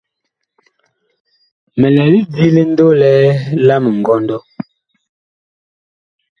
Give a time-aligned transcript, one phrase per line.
[1.79, 3.11] Mi lɛ lidi ndolɛ
[3.65, 4.37] la mingɔndɔ.